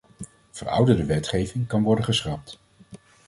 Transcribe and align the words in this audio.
Verouderde 0.51 1.05
wetgeving 1.05 1.67
kan 1.67 1.83
worden 1.83 2.05
geschrapt. 2.05 2.59